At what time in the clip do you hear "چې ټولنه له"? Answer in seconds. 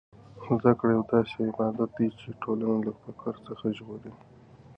2.19-2.93